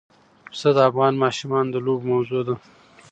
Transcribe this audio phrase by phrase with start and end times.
[0.51, 2.55] پسه د افغان ماشومانو د لوبو موضوع ده.